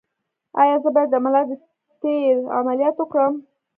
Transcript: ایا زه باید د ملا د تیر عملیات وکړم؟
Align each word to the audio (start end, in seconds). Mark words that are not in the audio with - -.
ایا 0.61 0.75
زه 0.83 0.89
باید 0.95 1.09
د 1.11 1.15
ملا 1.25 1.41
د 1.49 1.51
تیر 2.01 2.35
عملیات 2.57 2.95
وکړم؟ 2.99 3.33